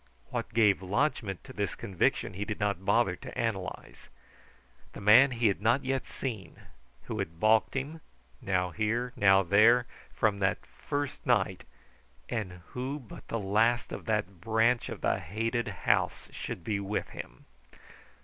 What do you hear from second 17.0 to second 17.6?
him?